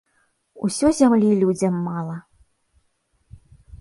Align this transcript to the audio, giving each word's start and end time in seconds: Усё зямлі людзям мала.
Усё 0.67 0.87
зямлі 1.01 1.29
людзям 1.43 1.77
мала. 1.89 2.17